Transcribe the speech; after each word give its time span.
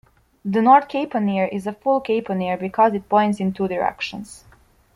The 0.43 0.63
north 0.63 0.87
caponier 0.87 1.47
is 1.53 1.67
a 1.67 1.73
full 1.73 2.01
caponier 2.01 2.59
because 2.59 2.95
it 2.95 3.07
points 3.07 3.39
in 3.39 3.53
two 3.53 3.67
directions. 3.67 4.45